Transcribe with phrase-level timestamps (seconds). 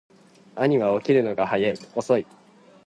[0.55, 1.47] 兄は起きるのが
[1.95, 2.25] 遅い